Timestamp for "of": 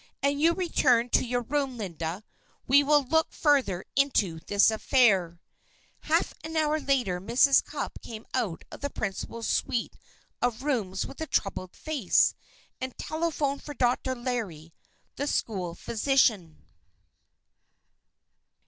8.71-8.81, 10.41-10.63